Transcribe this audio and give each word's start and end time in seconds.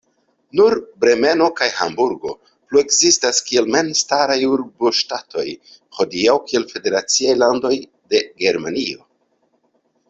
Nur 0.59 0.75
Bremeno 1.03 1.49
kaj 1.59 1.67
Hamburgo 1.79 2.31
plu-ekzistas 2.71 3.41
kiel 3.51 3.69
memstaraj 3.75 4.39
urboŝtatoj, 4.55 5.47
hodiaŭ 6.01 6.37
kiel 6.49 6.67
federaciaj 6.75 7.41
landoj 7.45 7.75
de 8.15 8.25
Germanio. 8.45 9.09